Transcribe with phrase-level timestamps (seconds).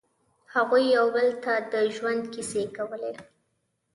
[0.53, 3.13] هغوی یو بل ته د ژوند کیسې کولې.